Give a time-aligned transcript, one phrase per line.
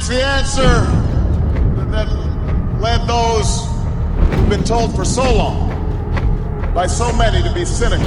[0.00, 0.80] it's the answer
[1.90, 2.08] that
[2.80, 3.66] led those
[4.34, 5.68] who've been told for so long
[6.72, 8.06] by so many to be cynical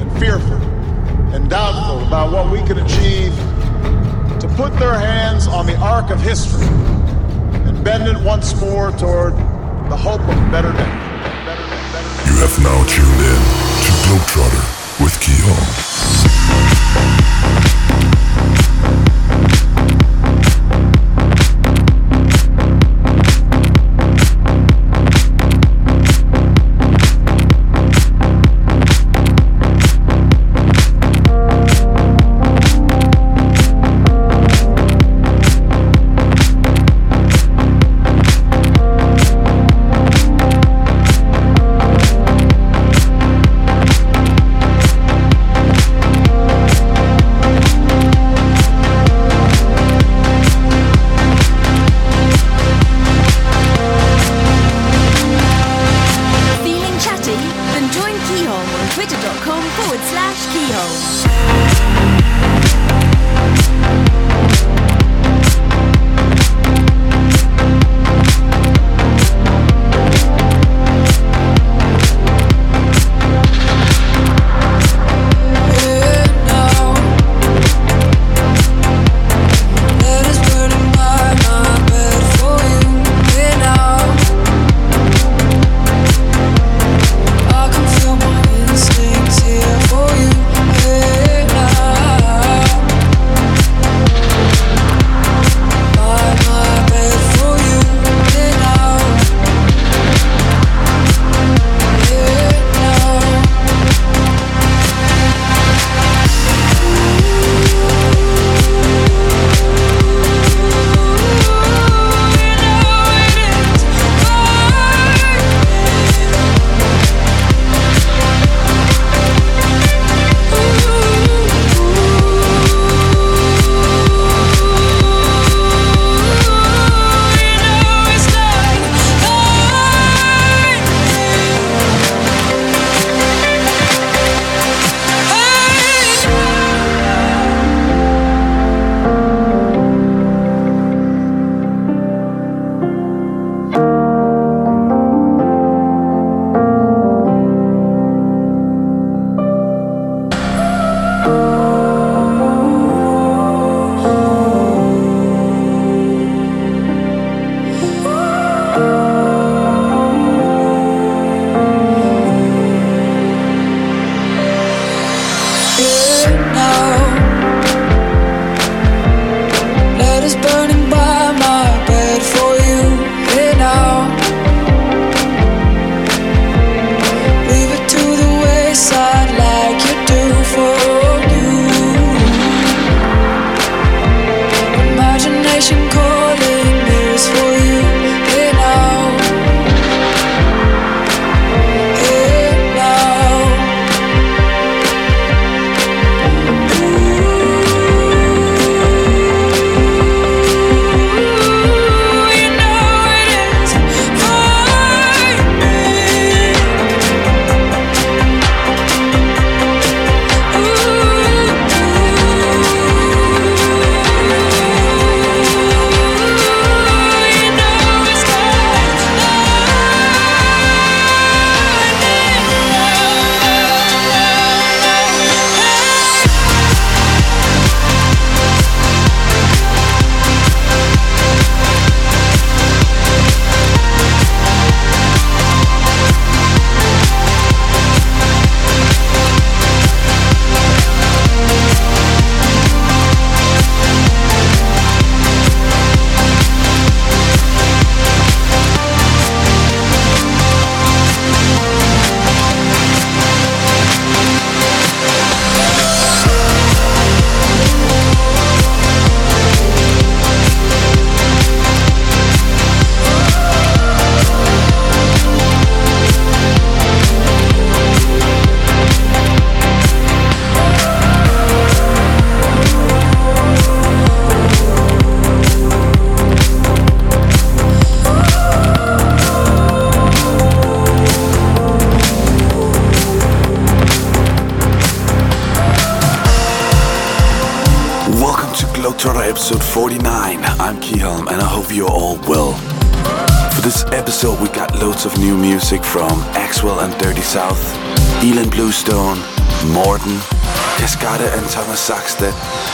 [0.00, 0.56] and fearful
[1.32, 3.32] and doubtful about what we can achieve
[4.40, 9.32] to put their hands on the arc of history and bend it once more toward
[9.90, 10.92] the hope of a better day.
[12.26, 13.42] You have now tuned in
[13.84, 15.81] to Globetrotter with Keon.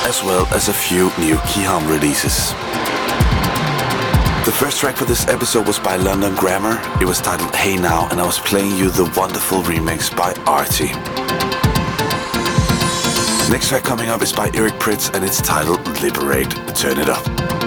[0.08, 2.52] As well as a few new Kiholm releases.
[4.46, 6.80] The first track for this episode was by London Grammar.
[6.98, 10.88] It was titled Hey Now and I was playing you the wonderful remix by Arty.
[13.52, 16.48] Next track coming up is by Eric Prydz and it's titled Liberate.
[16.74, 17.57] Turn it up.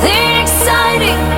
[0.00, 1.37] something exciting.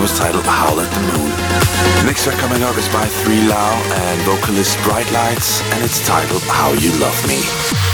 [0.00, 1.30] It was titled Howl at the Moon.
[2.00, 6.40] The next track coming up is by 3LAU and vocalist Bright Lights, and it's titled
[6.44, 7.89] How You Love Me.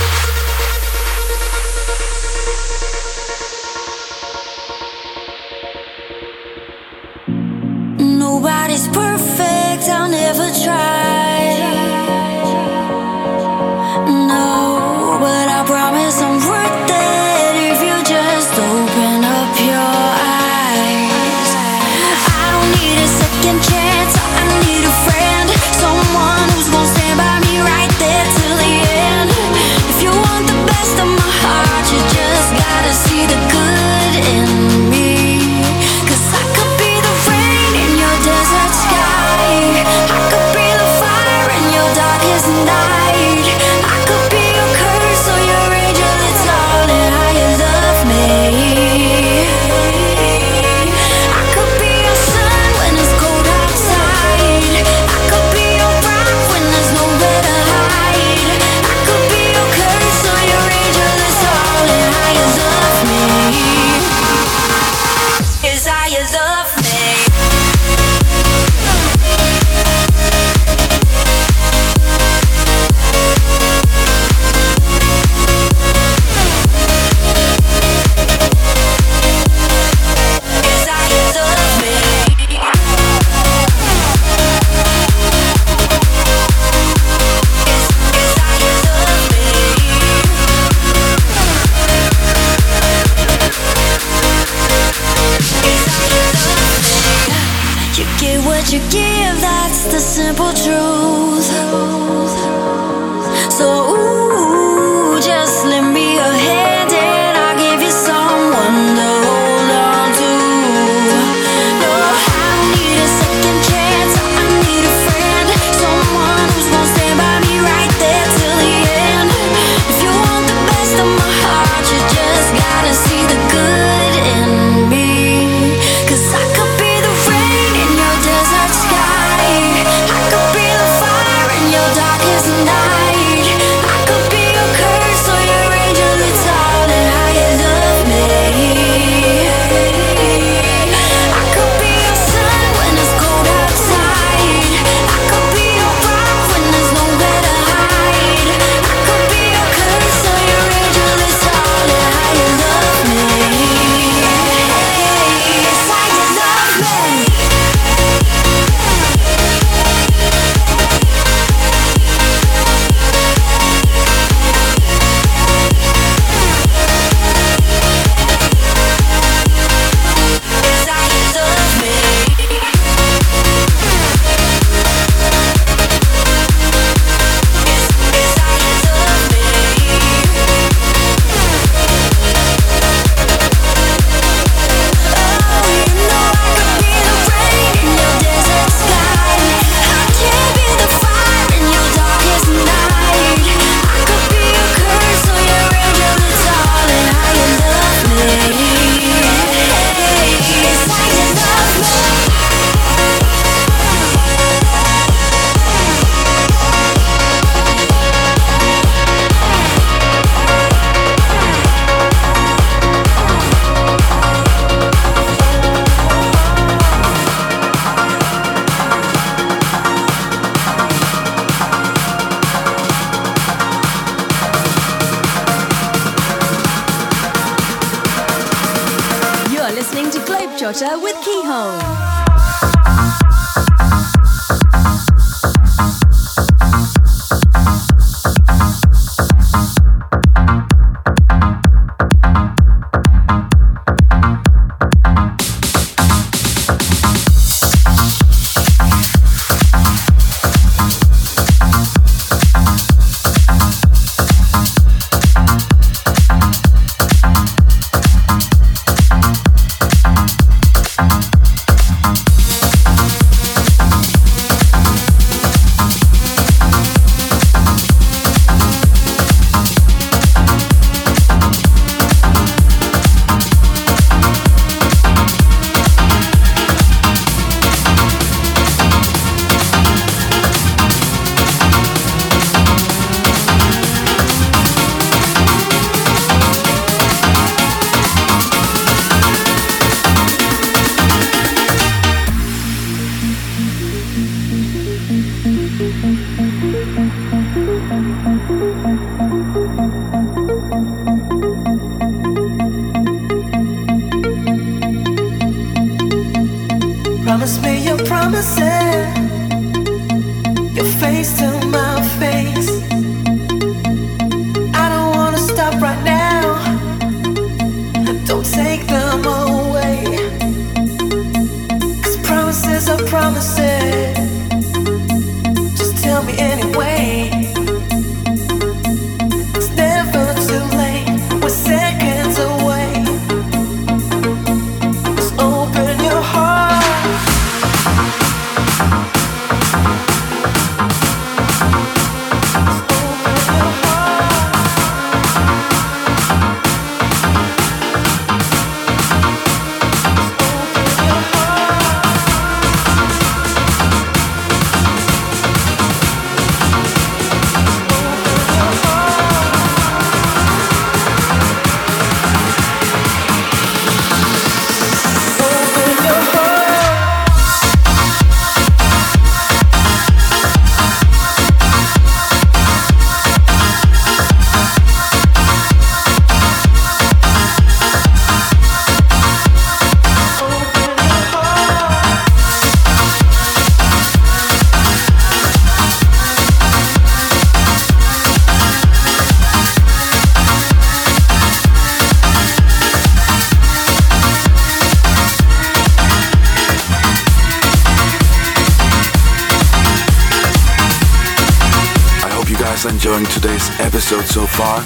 [404.56, 404.80] Far?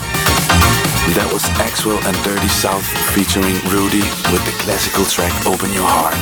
[1.14, 2.83] That was Axwell and Dirty South
[3.14, 4.02] featuring Rudy
[4.35, 6.18] with the classical track Open Your Heart.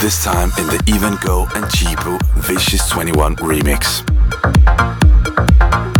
[0.00, 4.06] This time in the Even Go and Chibu Vicious 21 remix.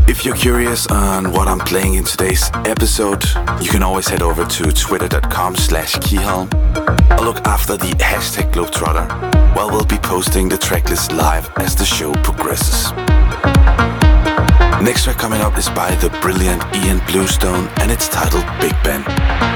[0.09, 3.25] If you're curious on what I'm playing in today's episode,
[3.61, 6.47] you can always head over to twitter.com slash kiholm
[7.19, 9.11] or look after the hashtag Globetrotter
[9.57, 13.02] while we'll be posting the tracklist live as the show progresses.
[14.83, 19.05] Next track coming up is by the brilliant Ilan Bluestone and it's titled Big Ben.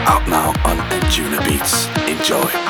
[0.06, 0.76] Out now on
[1.10, 1.90] Juno Anjunabeats.
[2.08, 2.65] Enjoy.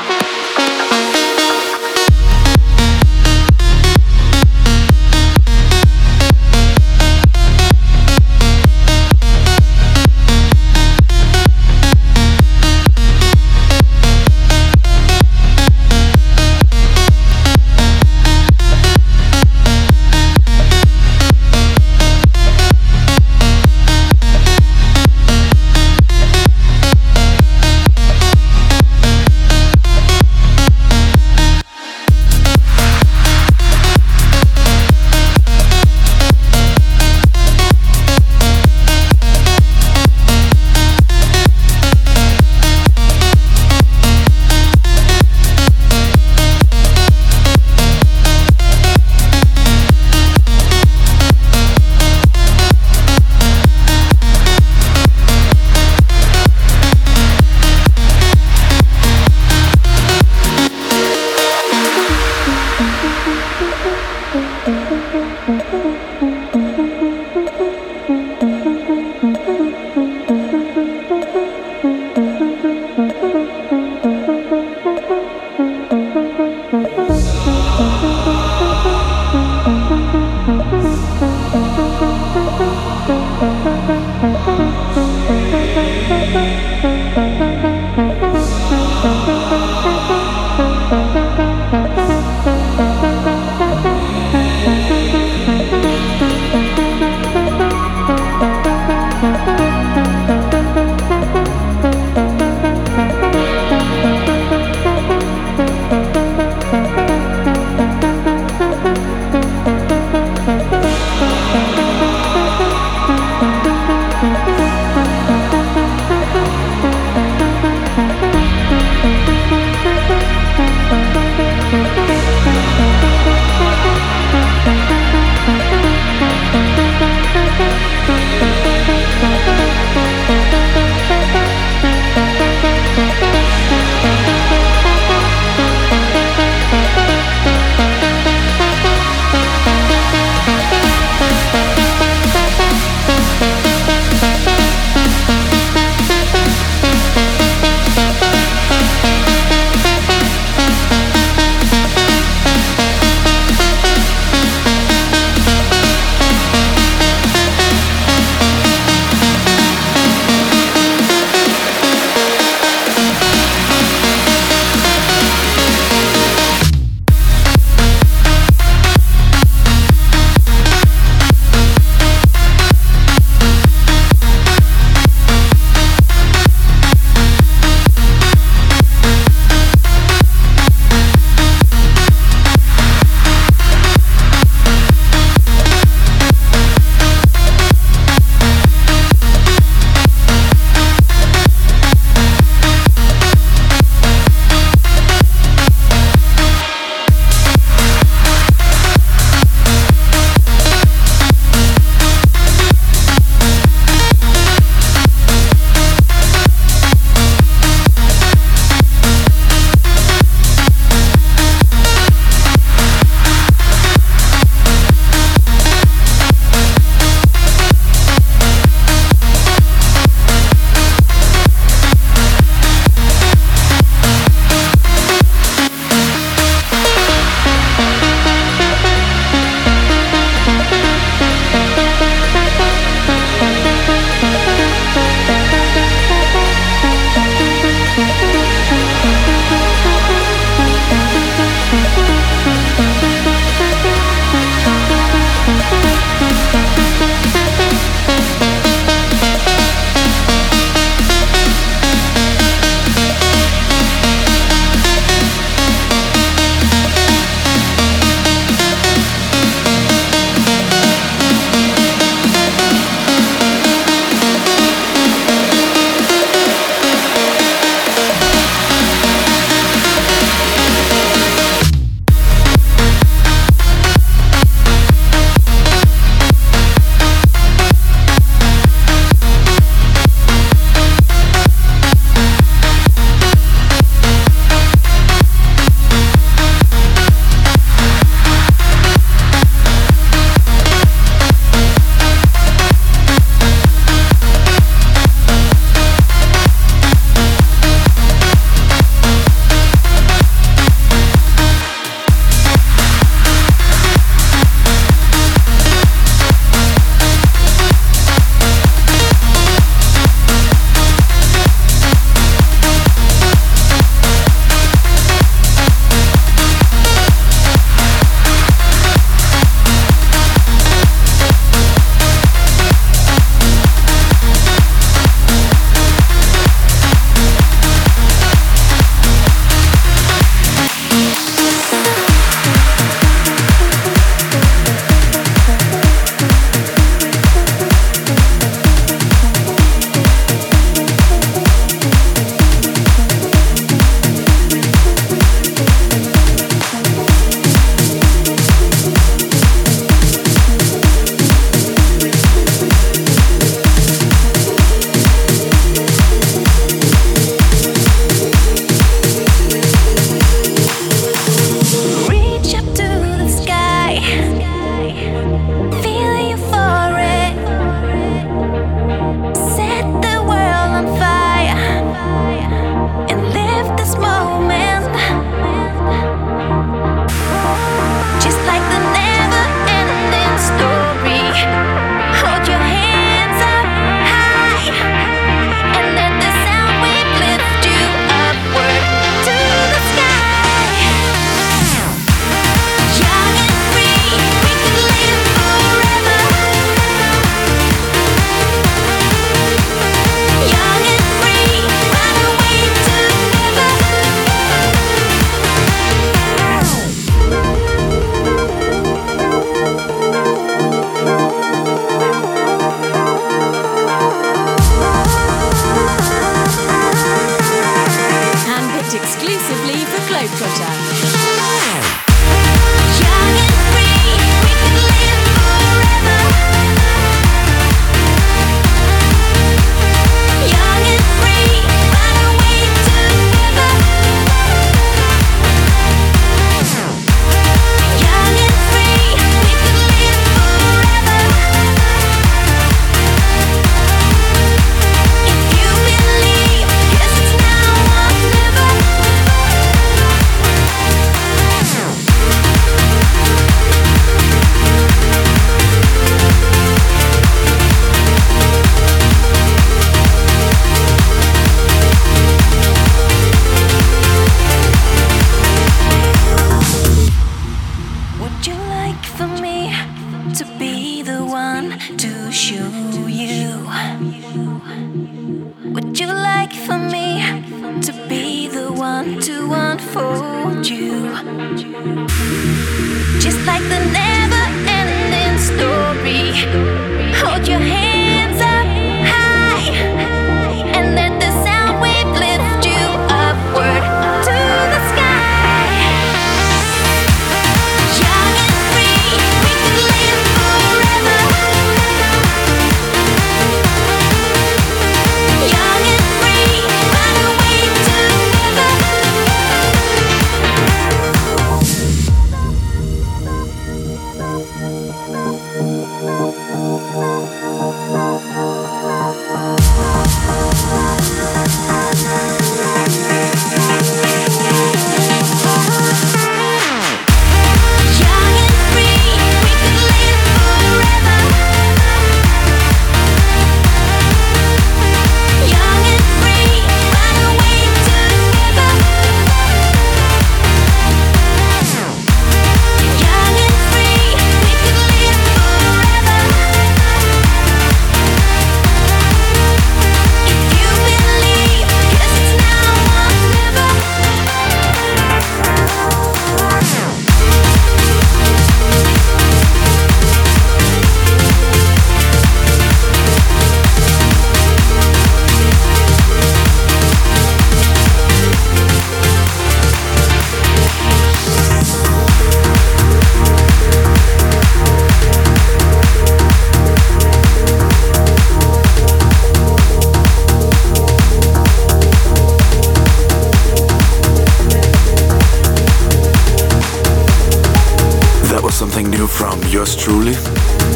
[589.67, 590.13] Yours truly.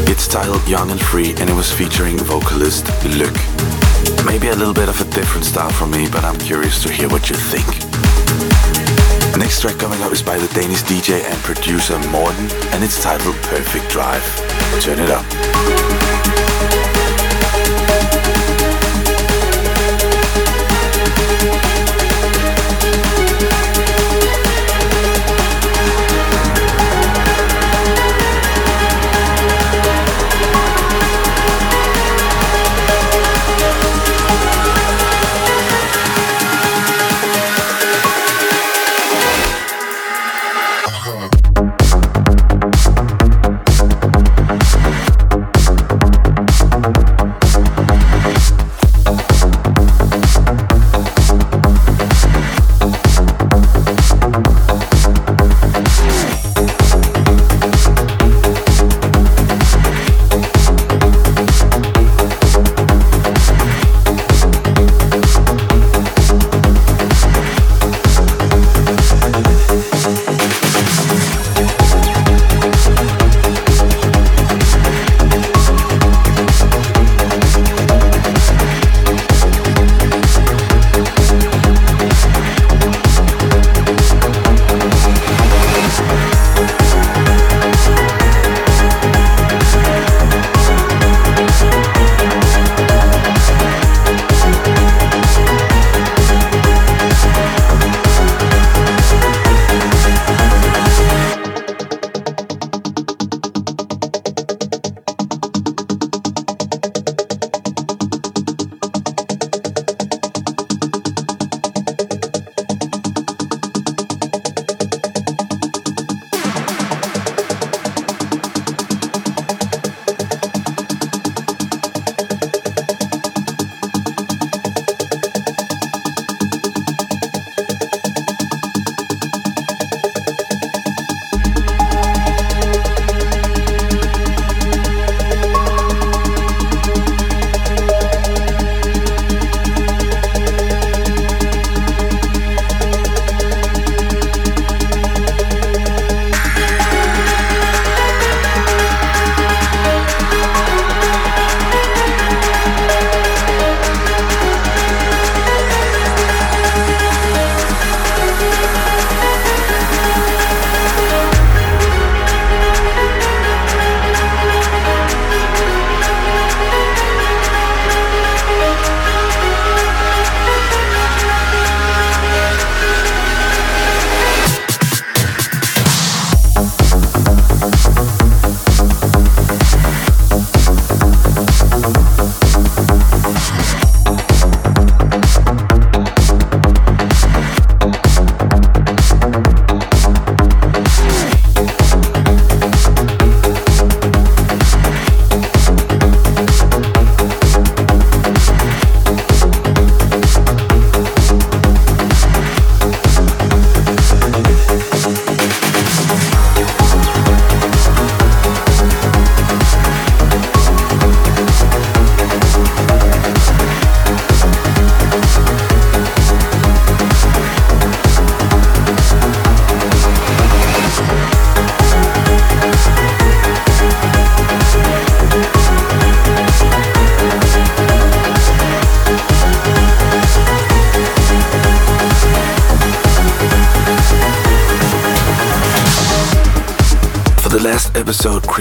[0.09, 3.35] It's titled Young and Free and it was featuring vocalist Luc.
[4.25, 7.07] Maybe a little bit of a different style from me, but I'm curious to hear
[7.09, 7.67] what you think.
[9.37, 13.35] Next track coming up is by the Danish DJ and producer Morten and it's titled
[13.43, 14.23] Perfect Drive.
[14.81, 16.50] Turn it up.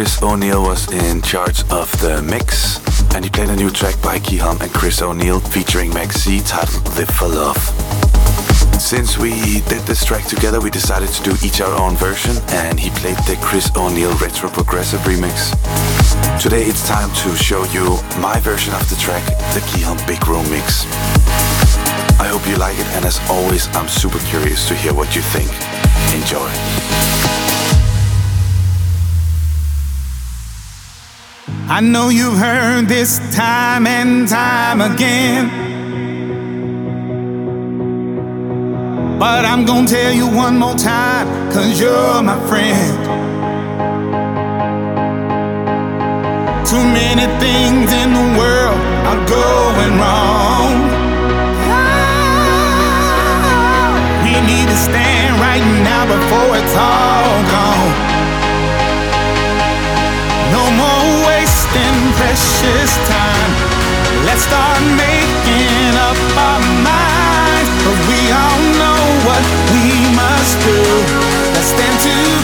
[0.01, 2.81] Chris O'Neill was in charge of the mix,
[3.15, 7.11] and he played a new track by Kiholm and Chris O'Neill featuring Maxi titled Live
[7.11, 7.59] for Love.
[8.81, 12.81] Since we did this track together, we decided to do each our own version, and
[12.81, 15.53] he played the Chris O'Neill Retro Progressive remix.
[16.41, 20.49] Today it's time to show you my version of the track, the Kiholm Big Room
[20.49, 20.87] mix.
[22.19, 25.21] I hope you like it, and as always, I'm super curious to hear what you
[25.21, 25.53] think.
[26.17, 27.50] Enjoy.
[31.73, 35.49] I know you've heard this time and time again.
[39.21, 43.07] But I'm gonna tell you one more time, cause you're my friend.
[46.67, 50.75] Too many things in the world are going wrong.
[54.25, 58.10] We need to stand right now before it's all gone.
[61.71, 63.53] Wasting precious time.
[64.25, 67.71] Let's start making up our minds.
[67.85, 70.81] But we all know what we must do.
[71.55, 72.40] Let's stand together,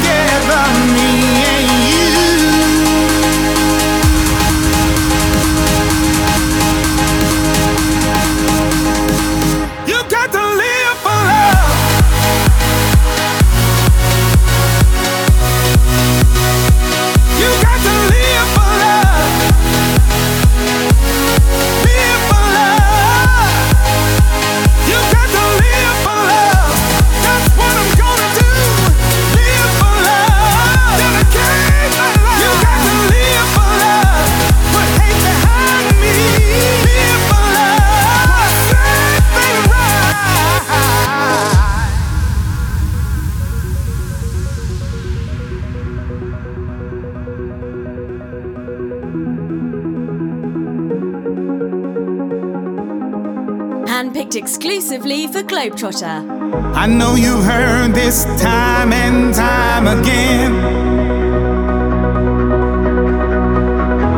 [55.57, 56.74] Globetrotter.
[56.74, 60.52] I know you've heard this time and time again.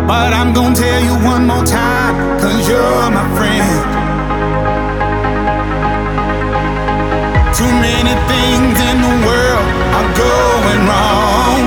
[0.09, 3.70] But I'm gonna tell you one more time, cause you're my friend.
[7.55, 11.62] Too many things in the world are going wrong.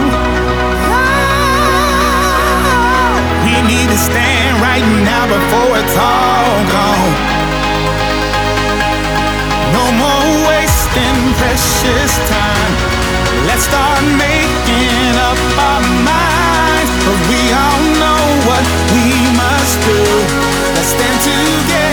[3.47, 7.41] We need to stand right now before it's all gone.
[10.92, 12.74] Wasting precious time.
[13.48, 16.92] Let's start making up our minds.
[17.06, 20.02] But we all know what we must do.
[20.76, 21.91] Let's stand together,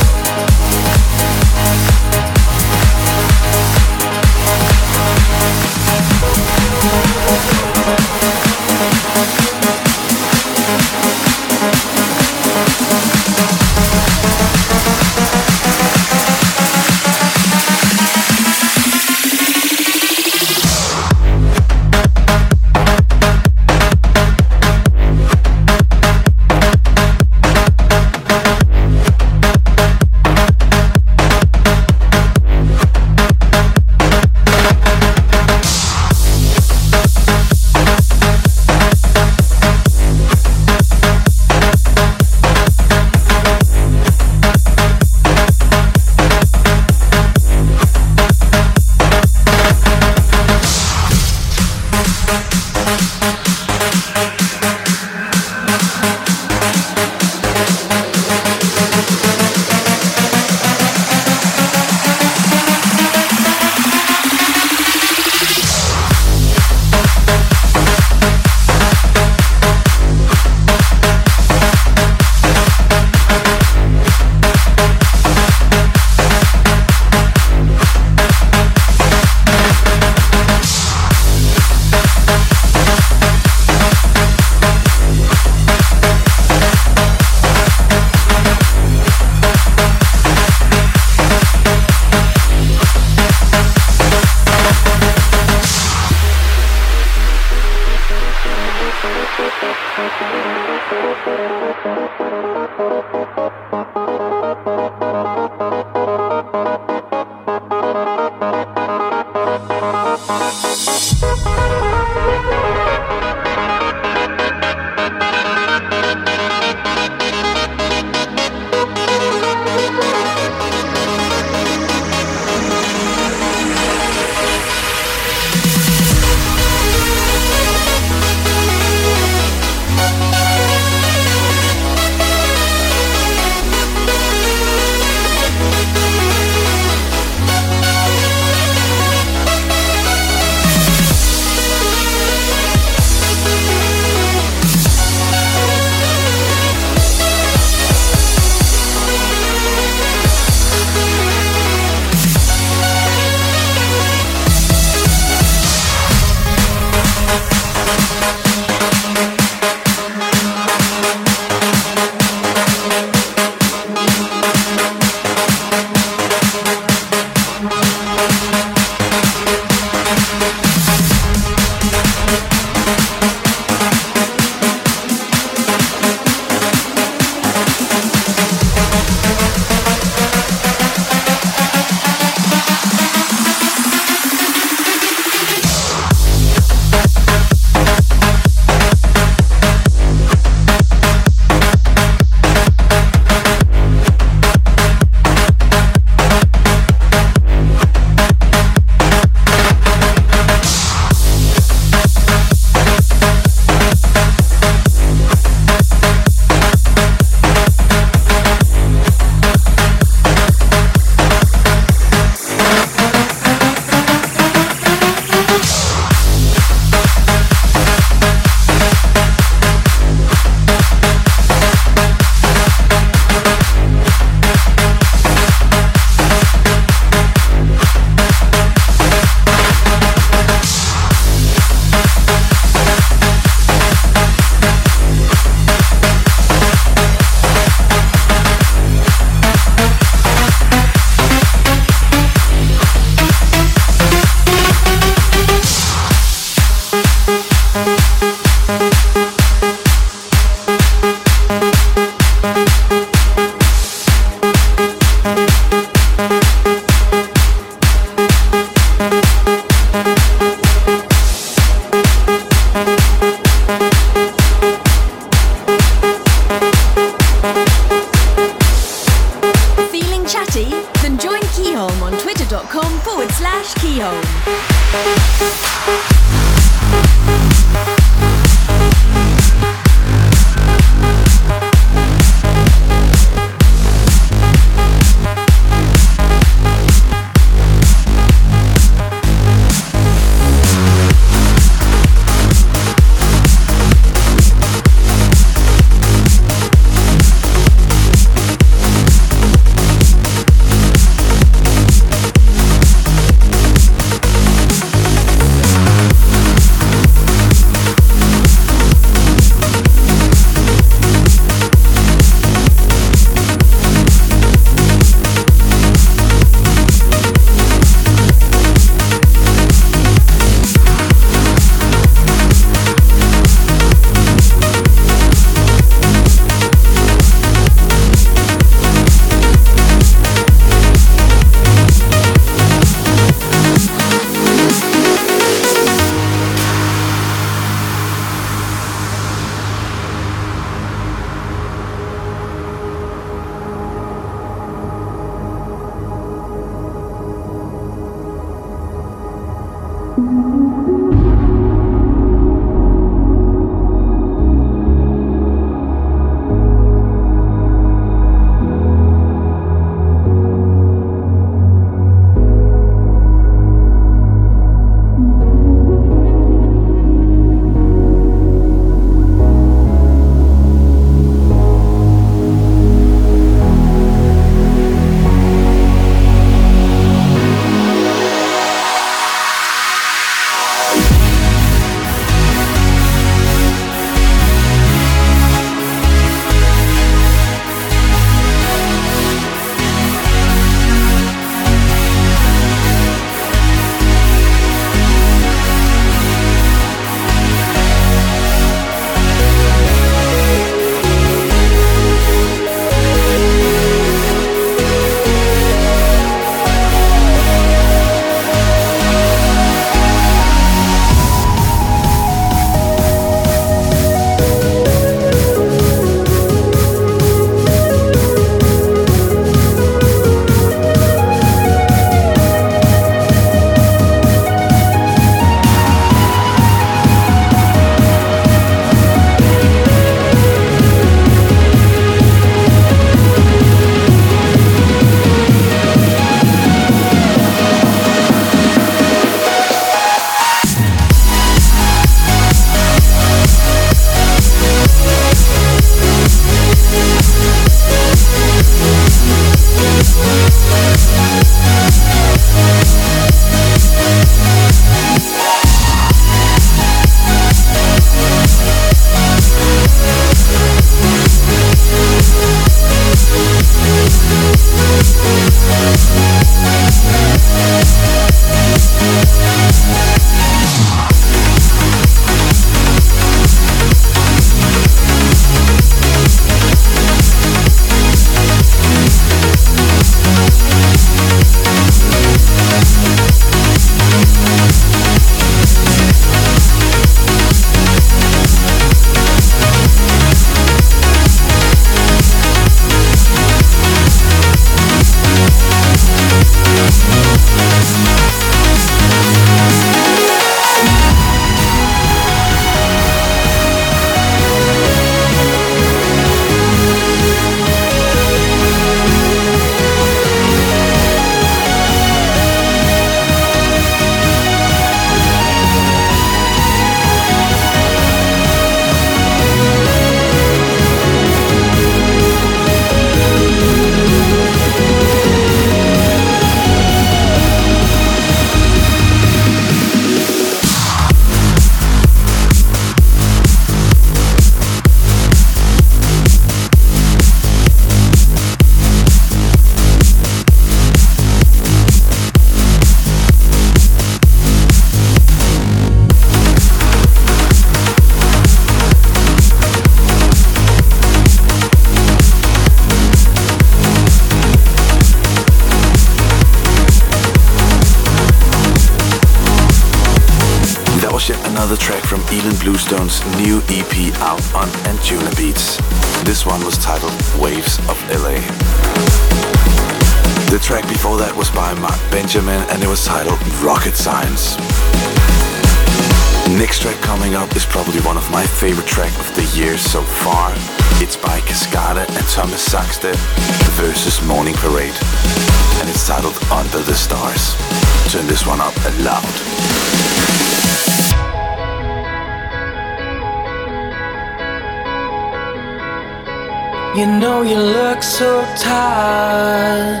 [596.96, 600.00] You know you look so tired.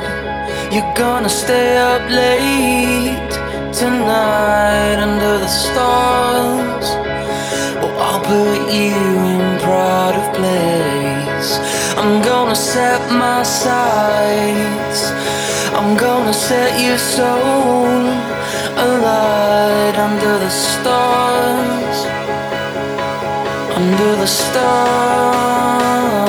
[0.72, 3.32] You're gonna stay up late
[3.72, 6.86] tonight under the stars.
[7.80, 8.94] Well, I'll put you
[9.34, 11.58] in pride of place.
[11.98, 15.10] I'm gonna set my sights.
[15.74, 17.88] I'm gonna set your soul
[18.86, 21.98] alight under the stars.
[23.78, 26.23] Under the stars.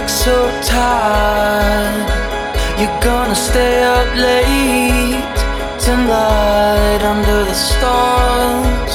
[0.00, 2.08] Look so tired.
[2.78, 5.38] You're gonna stay up late
[5.78, 8.92] tonight under the stars.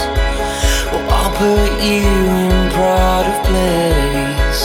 [0.92, 2.10] Well, I'll put you
[2.46, 4.62] in pride of place.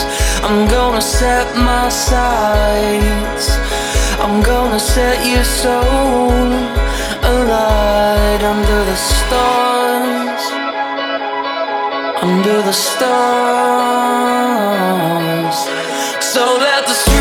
[0.47, 3.47] I'm gonna set my sights.
[4.25, 6.31] I'm gonna set your soul
[7.33, 10.45] alight under the stars
[12.23, 13.71] under the stars.
[16.33, 17.20] So let the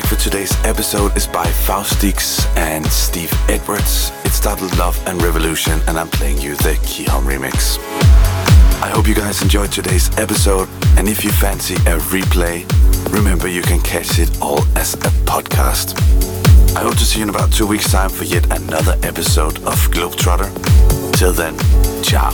[0.00, 4.10] track for today's episode is by Faustix and Steve Edwards.
[4.24, 7.78] It's titled Love and Revolution, and I'm playing you the Kiholm remix.
[8.82, 10.68] I hope you guys enjoyed today's episode,
[10.98, 12.66] and if you fancy a replay,
[13.12, 15.96] remember you can catch it all as a podcast.
[16.74, 19.78] I hope to see you in about two weeks' time for yet another episode of
[19.92, 20.50] Globetrotter.
[21.12, 21.56] Till then,
[22.02, 22.32] ciao.